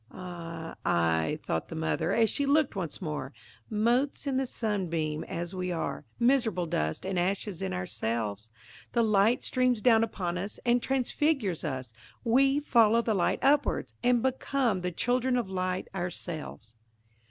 "Ay, 0.11 0.73
ay," 0.83 1.39
thought 1.43 1.67
the 1.67 1.75
mother, 1.75 2.11
as 2.11 2.27
she 2.27 2.47
looked 2.47 2.75
once 2.75 3.03
more: 3.03 3.31
"Motes 3.69 4.25
in 4.25 4.37
the 4.37 4.47
sunbeam 4.47 5.23
as 5.25 5.53
we 5.53 5.71
are–miserable 5.71 6.65
dust 6.65 7.05
and 7.05 7.19
ashes 7.19 7.61
in 7.61 7.71
ourselves–the 7.71 9.03
light 9.03 9.43
streams 9.43 9.79
down 9.79 10.03
upon 10.03 10.39
us 10.39 10.59
and 10.65 10.81
transfigures 10.81 11.63
us: 11.63 11.93
we 12.23 12.59
follow 12.59 13.03
the 13.03 13.13
light 13.13 13.43
upwards, 13.43 13.93
and 14.01 14.23
become 14.23 14.81
the 14.81 14.89
children 14.91 15.37
of 15.37 15.47
light 15.51 15.87
ourselves." 15.93 16.75